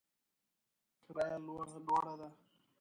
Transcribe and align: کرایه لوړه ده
کرایه 1.05 1.37
لوړه 1.45 2.13
ده 2.19 2.29